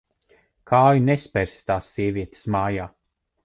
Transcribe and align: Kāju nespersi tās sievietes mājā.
Kāju 0.71 1.03
nespersi 1.11 1.61
tās 1.69 1.93
sievietes 1.99 2.51
mājā. 2.59 2.93